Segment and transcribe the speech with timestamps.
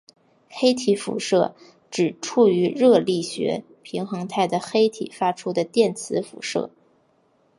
[0.49, 1.55] 黑体辐射
[1.91, 6.71] 指处于热力学平衡态的黑体发出的电磁辐射。